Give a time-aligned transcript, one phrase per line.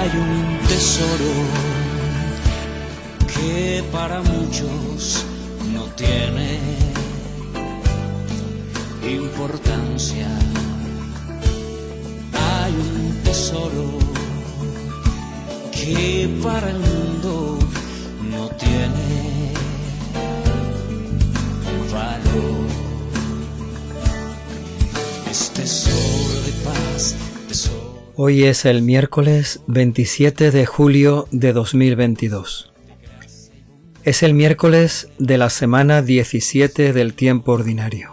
[0.00, 1.32] hay un tesoro
[3.34, 5.26] que para muchos
[5.74, 6.58] no tiene
[9.06, 10.28] importancia.
[12.32, 13.88] Hay un tesoro
[15.70, 17.58] que para el mundo
[18.32, 19.52] no tiene
[21.92, 22.66] valor.
[25.30, 27.14] Es tesoro de paz,
[27.48, 27.79] tesoro.
[28.22, 32.70] Hoy es el miércoles 27 de julio de 2022.
[34.04, 38.12] Es el miércoles de la semana 17 del tiempo ordinario.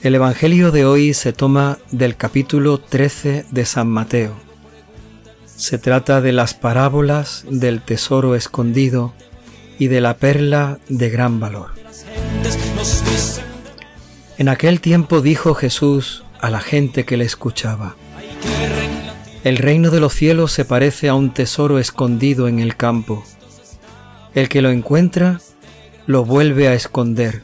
[0.00, 4.34] El Evangelio de hoy se toma del capítulo 13 de San Mateo.
[5.44, 9.12] Se trata de las parábolas del tesoro escondido
[9.78, 11.72] y de la perla de gran valor.
[14.38, 17.94] En aquel tiempo dijo Jesús a la gente que le escuchaba,
[19.44, 23.24] El reino de los cielos se parece a un tesoro escondido en el campo.
[24.34, 25.40] El que lo encuentra
[26.06, 27.42] lo vuelve a esconder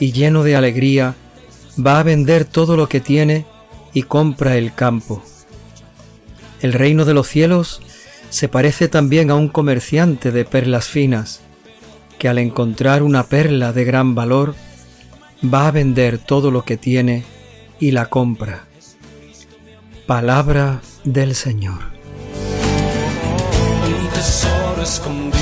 [0.00, 1.14] y lleno de alegría
[1.78, 3.46] va a vender todo lo que tiene
[3.94, 5.22] y compra el campo.
[6.60, 7.80] El reino de los cielos
[8.30, 11.40] se parece también a un comerciante de perlas finas,
[12.18, 14.56] que al encontrar una perla de gran valor,
[15.42, 17.37] va a vender todo lo que tiene
[17.80, 18.66] y la compra.
[20.06, 21.78] Palabra del Señor.
[23.86, 25.38] Un tesoro escondido,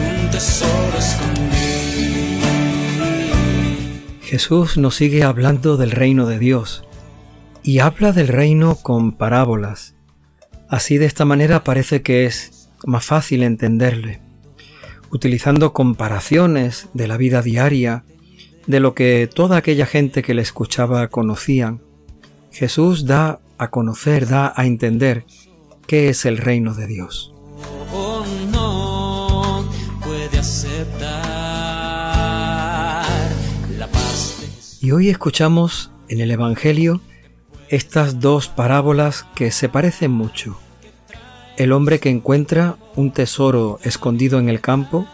[0.00, 2.46] un tesoro escondido.
[4.22, 6.84] Jesús nos sigue hablando del reino de Dios
[7.62, 9.94] y habla del reino con parábolas.
[10.68, 14.20] Así de esta manera parece que es más fácil entenderle,
[15.10, 18.04] utilizando comparaciones de la vida diaria,
[18.66, 21.80] de lo que toda aquella gente que le escuchaba conocían.
[22.52, 25.24] Jesús da a conocer, da a entender
[25.86, 27.32] qué es el reino de Dios.
[27.92, 29.68] Oh, no
[30.04, 31.08] puede aceptar
[33.78, 37.00] la paz de Y hoy escuchamos en el Evangelio
[37.68, 40.58] estas dos parábolas que se parecen mucho.
[41.58, 45.08] El hombre que encuentra un tesoro escondido en el campo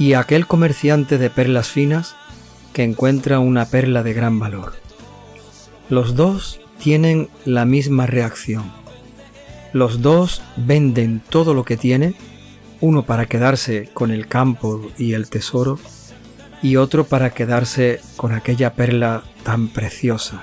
[0.00, 2.16] y aquel comerciante de perlas finas
[2.72, 4.72] que encuentra una perla de gran valor.
[5.88, 8.64] Los dos tienen la misma reacción.
[9.72, 12.16] Los dos venden todo lo que tiene,
[12.80, 15.78] uno para quedarse con el campo y el tesoro,
[16.64, 20.42] y otro para quedarse con aquella perla tan preciosa.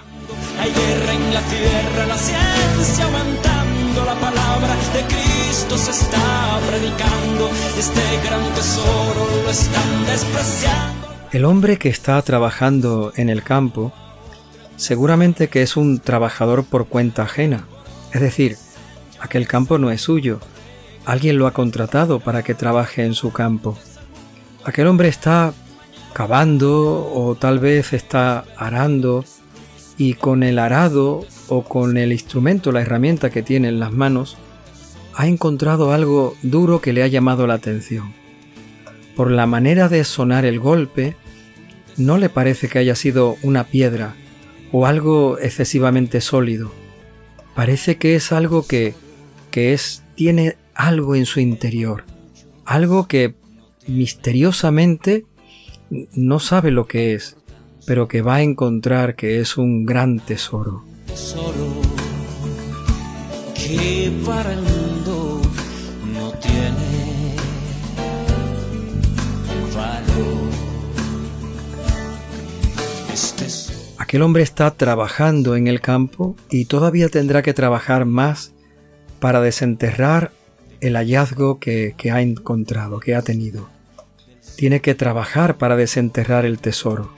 [4.13, 7.49] La palabra de Cristo se está predicando.
[7.77, 11.07] Este gran tesoro lo están despreciando.
[11.31, 13.93] El hombre que está trabajando en el campo
[14.75, 17.65] seguramente que es un trabajador por cuenta ajena,
[18.11, 18.57] es decir,
[19.19, 20.39] aquel campo no es suyo,
[21.05, 23.77] alguien lo ha contratado para que trabaje en su campo.
[24.65, 25.53] Aquel hombre está
[26.13, 29.23] cavando o tal vez está arando
[29.97, 34.37] y con el arado o con el instrumento, la herramienta que tiene en las manos,
[35.13, 38.13] ha encontrado algo duro que le ha llamado la atención.
[39.17, 41.17] Por la manera de sonar el golpe,
[41.97, 44.15] no le parece que haya sido una piedra
[44.71, 46.71] o algo excesivamente sólido.
[47.53, 48.93] Parece que es algo que,
[49.51, 52.05] que es, tiene algo en su interior,
[52.63, 53.35] algo que
[53.87, 55.25] misteriosamente
[56.13, 57.35] no sabe lo que es,
[57.85, 60.89] pero que va a encontrar que es un gran tesoro.
[61.11, 61.73] Tesoro
[63.53, 65.41] que para el mundo
[66.13, 67.35] no tiene
[69.75, 70.51] valor.
[73.97, 78.53] Aquel hombre está trabajando en el campo y todavía tendrá que trabajar más
[79.19, 80.31] para desenterrar
[80.79, 83.67] el hallazgo que ha encontrado, que ha tenido.
[84.55, 87.11] Tiene que trabajar para desenterrar el tesoro.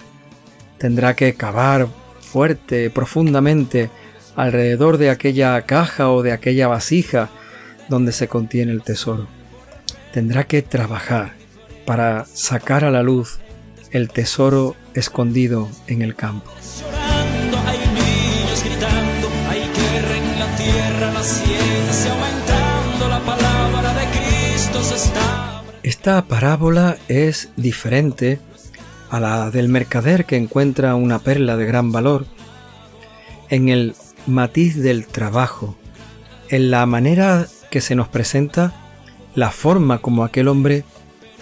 [0.80, 1.90] Tendrá que cavar
[2.34, 3.92] fuerte, profundamente,
[4.36, 7.30] alrededor de aquella caja o de aquella vasija
[7.90, 9.28] donde se contiene el tesoro.
[10.12, 11.34] Tendrá que trabajar
[11.86, 13.38] para sacar a la luz
[13.92, 16.50] el tesoro escondido en el campo.
[25.84, 28.40] Esta parábola es diferente
[29.14, 32.26] a la del mercader que encuentra una perla de gran valor
[33.48, 33.94] en el
[34.26, 35.78] matiz del trabajo,
[36.50, 38.74] en la manera que se nos presenta
[39.36, 40.84] la forma como aquel hombre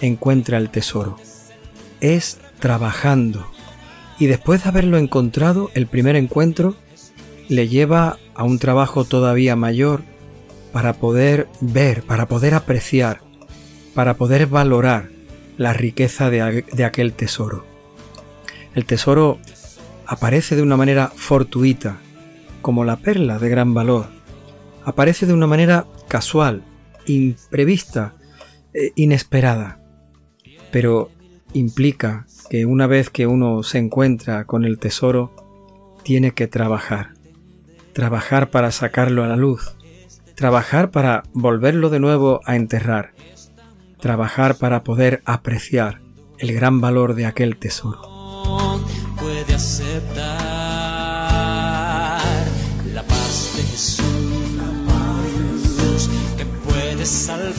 [0.02, 1.16] encuentra el tesoro.
[2.02, 3.50] Es trabajando
[4.18, 6.76] Y después de haberlo encontrado, el primer encuentro
[7.48, 10.02] le lleva a un trabajo todavía mayor
[10.74, 13.22] para poder ver, para poder apreciar,
[13.94, 15.11] para poder valorar
[15.62, 17.64] la riqueza de, de aquel tesoro.
[18.74, 19.38] El tesoro
[20.06, 21.98] aparece de una manera fortuita,
[22.60, 24.06] como la perla de gran valor.
[24.84, 26.62] Aparece de una manera casual,
[27.06, 28.14] imprevista,
[28.74, 29.80] eh, inesperada.
[30.70, 31.10] Pero
[31.52, 35.34] implica que una vez que uno se encuentra con el tesoro,
[36.02, 37.14] tiene que trabajar.
[37.92, 39.76] Trabajar para sacarlo a la luz.
[40.34, 43.12] Trabajar para volverlo de nuevo a enterrar.
[44.02, 46.00] Trabajar para poder apreciar
[46.38, 48.02] el gran valor de aquel tesoro.
[49.16, 50.26] Puede aceptar
[52.92, 54.02] la paz de Jesús
[56.36, 57.56] que puede salvar,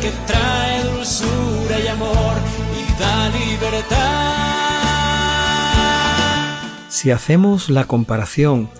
[0.00, 2.36] que trae dulzura y amor
[2.78, 3.96] y da libertad.
[6.88, 8.70] Si hacemos la comparación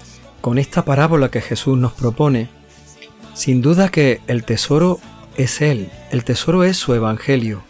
[0.41, 2.49] con esta parábola que Jesús nos propone,
[3.35, 5.01] sin duda que el tesoro
[5.37, 7.63] es Él, el tesoro es su Evangelio.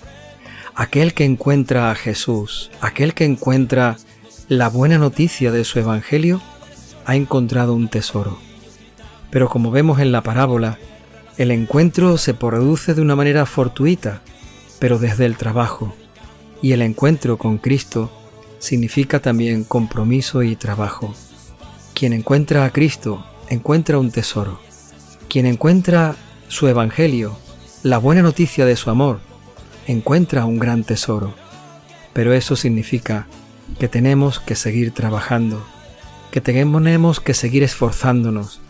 [0.74, 3.96] Aquel que encuentra a Jesús, aquel que encuentra
[4.48, 6.40] la buena noticia de su Evangelio,
[7.04, 8.38] ha encontrado un tesoro.
[9.30, 10.78] Pero como vemos en la parábola,
[11.36, 14.22] el encuentro se produce de una manera fortuita,
[14.78, 15.94] pero desde el trabajo.
[16.62, 18.10] Y el encuentro con Cristo
[18.58, 21.14] significa también compromiso y trabajo.
[21.94, 24.60] Quien encuentra a Cristo encuentra un tesoro.
[25.28, 26.16] Quien encuentra
[26.48, 27.36] su Evangelio,
[27.87, 29.21] la buena noticia de su amor,
[29.87, 31.37] encuentra un gran tesoro.
[32.15, 33.29] Pero eso significa
[33.79, 35.65] que tenemos que seguir trabajando,
[36.33, 38.61] que tenemos que seguir esforzándonos,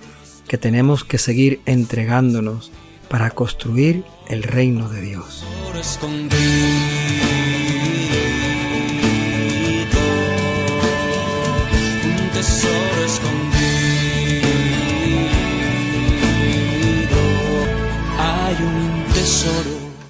[0.46, 2.70] que tenemos que seguir entregándonos
[3.08, 5.46] para construir el reino de Dios.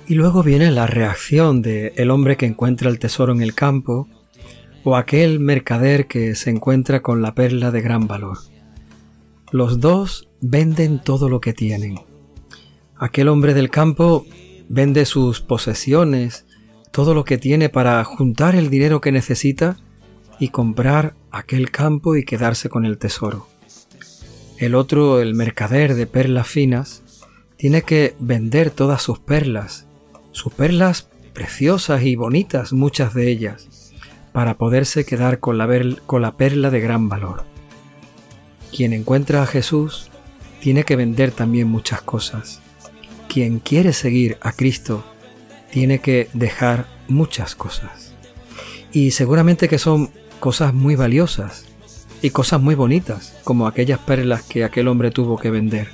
[0.08, 4.08] Y luego viene la reacción de el hombre que encuentra el tesoro en el campo
[4.84, 8.38] o aquel mercader que se encuentra con la perla de gran valor.
[9.50, 12.00] Los dos venden todo lo que tienen.
[12.96, 14.24] Aquel hombre del campo
[14.68, 16.46] vende sus posesiones,
[16.92, 19.76] todo lo que tiene para juntar el dinero que necesita
[20.38, 23.48] y comprar aquel campo y quedarse con el tesoro.
[24.58, 27.02] El otro, el mercader de perlas finas,
[27.56, 29.86] tiene que vender todas sus perlas
[30.36, 33.92] sus perlas preciosas y bonitas, muchas de ellas,
[34.32, 35.66] para poderse quedar con la,
[36.04, 37.44] con la perla de gran valor.
[38.70, 40.10] Quien encuentra a Jesús
[40.60, 42.60] tiene que vender también muchas cosas.
[43.28, 45.04] Quien quiere seguir a Cristo
[45.70, 48.12] tiene que dejar muchas cosas.
[48.92, 51.64] Y seguramente que son cosas muy valiosas
[52.20, 55.88] y cosas muy bonitas, como aquellas perlas que aquel hombre tuvo que vender.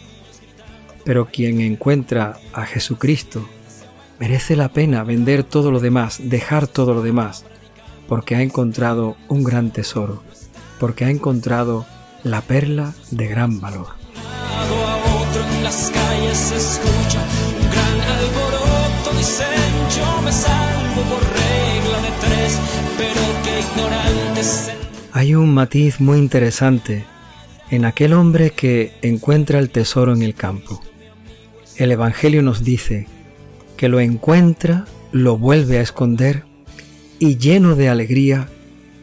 [1.05, 3.49] Pero quien encuentra a Jesucristo
[4.23, 7.45] Merece la pena vender todo lo demás, dejar todo lo demás,
[8.07, 10.23] porque ha encontrado un gran tesoro,
[10.79, 11.87] porque ha encontrado
[12.23, 13.89] la perla de gran valor.
[25.13, 27.05] Hay un matiz muy interesante
[27.71, 30.81] en aquel hombre que encuentra el tesoro en el campo.
[31.83, 33.09] El Evangelio nos dice
[33.77, 36.45] que lo encuentra, lo vuelve a esconder
[37.19, 38.49] y lleno de alegría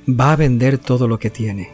[0.07, 1.71] va a vender todo lo que tiene.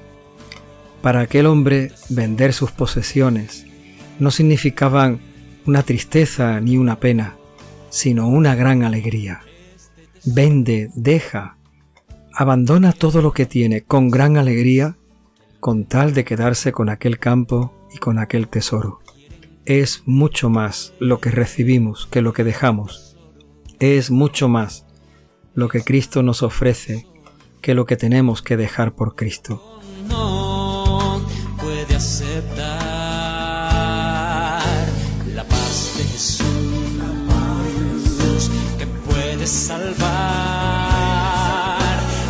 [1.03, 3.67] Para aquel hombre vender sus posesiones
[4.17, 5.19] no significaban
[5.67, 7.35] una tristeza ni una pena,
[7.91, 9.41] sino una gran alegría.
[10.25, 11.55] Vende, deja,
[12.33, 14.97] abandona todo lo que tiene con gran alegría
[15.59, 19.04] con tal de quedarse con aquel campo y con aquel tesoro
[19.65, 23.17] es mucho más lo que recibimos que lo que dejamos.
[23.79, 24.85] Es mucho más
[25.53, 27.07] lo que Cristo nos ofrece
[27.61, 29.81] que lo que tenemos que dejar por Cristo.
[30.07, 31.25] No
[31.59, 32.59] puede aceptar
[35.33, 36.45] la paz de Jesús
[38.77, 39.97] que puede salvar,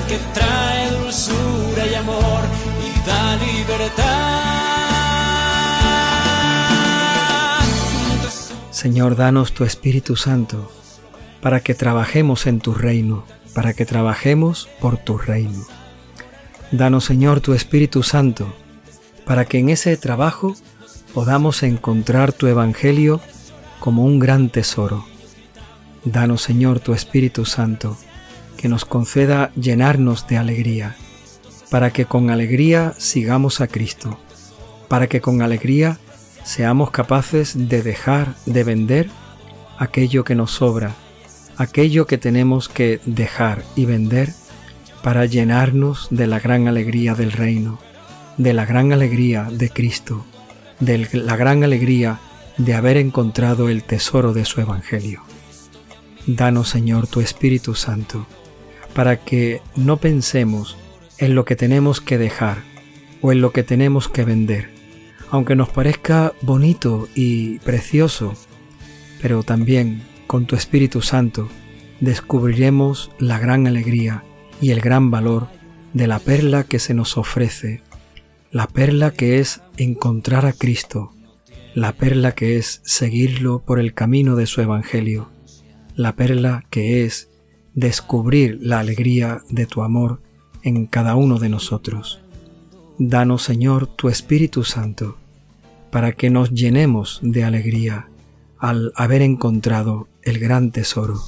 [0.07, 2.41] que trae dulzura y amor
[2.81, 4.94] y da libertad.
[8.85, 10.71] Señor, danos tu Espíritu Santo
[11.41, 13.25] para que trabajemos en tu reino,
[13.55, 15.65] para que trabajemos por tu reino.
[16.71, 18.55] Danos, Señor, tu Espíritu Santo
[19.25, 20.55] para que en ese trabajo
[21.15, 23.21] podamos encontrar tu Evangelio
[23.79, 25.03] como un gran tesoro.
[26.03, 27.97] Danos, Señor, tu Espíritu Santo,
[28.55, 30.95] que nos conceda llenarnos de alegría,
[31.71, 34.19] para que con alegría sigamos a Cristo,
[34.87, 35.97] para que con alegría
[36.45, 39.09] seamos capaces de dejar de vender
[39.77, 40.93] aquello que nos sobra,
[41.57, 44.29] aquello que tenemos que dejar y vender
[45.01, 47.79] para llenarnos de la gran alegría del reino,
[48.37, 50.25] de la gran alegría de Cristo,
[50.79, 52.19] de la gran alegría
[52.57, 55.23] de haber encontrado el tesoro de su Evangelio.
[56.27, 58.27] Danos, Señor, tu Espíritu Santo,
[58.93, 60.77] para que no pensemos
[61.17, 62.63] en lo que tenemos que dejar
[63.21, 64.74] o en lo que tenemos que vender,
[65.35, 68.35] aunque nos parezca bonito y precioso,
[69.21, 71.49] pero también con tu Espíritu Santo
[71.99, 74.23] descubriremos la gran alegría
[74.61, 75.49] y el gran valor
[75.91, 77.81] de la perla que se nos ofrece,
[78.49, 81.11] la perla que es encontrar a Cristo,
[81.73, 85.31] la perla que es seguirlo por el camino de su Evangelio,
[85.95, 87.27] la perla que es
[87.73, 90.21] descubrir la alegría de tu amor
[90.63, 92.21] en cada uno de nosotros.
[92.97, 95.17] Danos, Señor, tu Espíritu Santo,
[95.95, 98.09] para que nos llenemos de alegría
[98.59, 101.21] al haber encontrado el gran tesoro,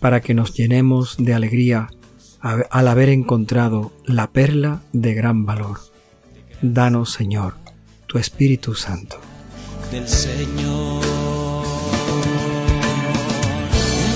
[0.00, 1.90] para que nos llenemos de alegría
[2.40, 5.78] al haber encontrado la perla de gran valor.
[6.60, 7.54] Danos, Señor,
[8.06, 9.20] tu Espíritu Santo.
[9.92, 11.04] Del Señor,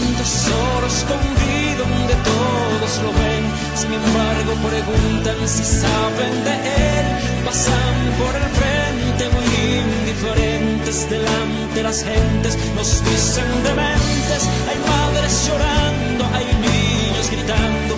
[0.08, 3.44] un tesoro escondido donde todos lo ven,
[3.76, 6.87] sin embargo preguntan si saben de él,
[7.48, 9.48] pasan por el frente muy
[9.80, 17.88] indiferentes delante las gentes, nos dicen dementes, hay madres llorando, hay niños gritando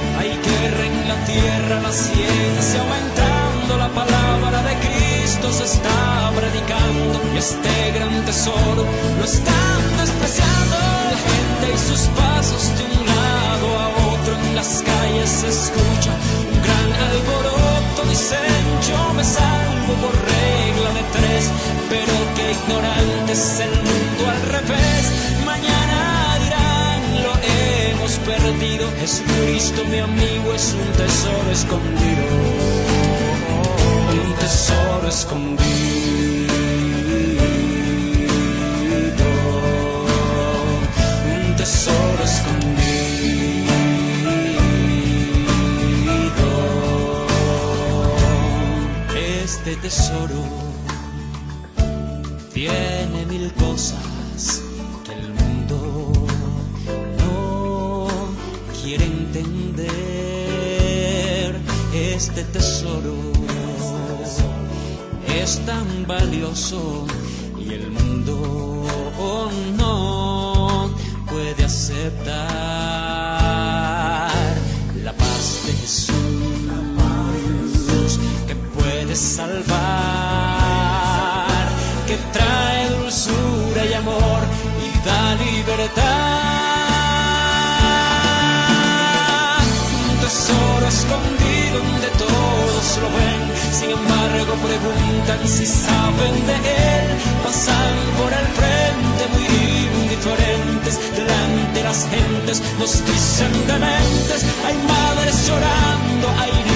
[1.26, 8.84] tierra, la ciencia aumentando, la palabra de Cristo se está predicando y este gran tesoro
[9.18, 10.76] lo están despreciando.
[11.12, 16.12] La gente y sus pasos de un lado a otro en las calles se escucha
[16.52, 17.59] un gran alboroto.
[18.08, 21.50] Dicen yo me salvo por regla de tres,
[21.88, 25.04] pero que ignorantes el mundo al revés.
[25.44, 28.90] Mañana dirán lo hemos perdido.
[29.00, 32.24] Jesucristo mi amigo es un tesoro escondido.
[34.24, 36.59] Un tesoro escondido.
[49.52, 50.42] Este tesoro
[52.54, 54.62] tiene mil cosas
[55.04, 56.12] que el mundo
[57.18, 58.06] no
[58.80, 59.90] quiere entender.
[61.92, 63.16] Este tesoro
[65.26, 67.08] es tan valioso
[67.58, 68.86] y el mundo
[69.76, 70.94] no
[71.26, 72.79] puede aceptar
[79.20, 79.68] salvar,
[82.06, 84.40] que trae dulzura y amor
[84.80, 86.40] y da libertad.
[90.10, 93.42] Un tesoro escondido donde todos lo ven,
[93.78, 97.08] sin embargo preguntan si saben de él.
[97.44, 99.46] Pasan por el frente muy
[100.02, 104.40] indiferentes, delante las gentes nos dicen dementes.
[104.66, 106.69] Hay madres llorando, hay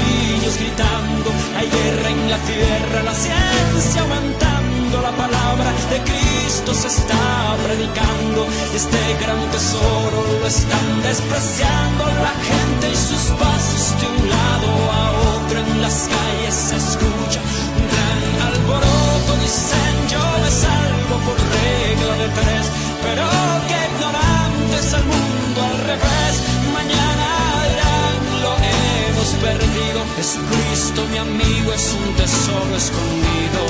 [0.55, 6.89] niños gritando, hay guerra en la tierra, la ciencia aumentando, la palabra de Cristo se
[6.89, 8.47] está predicando.
[8.75, 15.13] Este gran tesoro lo están despreciando la gente y sus pasos de un lado a
[15.37, 17.41] otro en las calles se escucha
[17.79, 19.31] un gran alboroto.
[19.41, 22.29] Dicen yo me salvo por regla de
[30.25, 33.61] Jesucristo mi amigo es un tesoro escondido,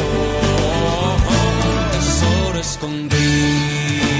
[1.26, 4.13] un tesoro escondido.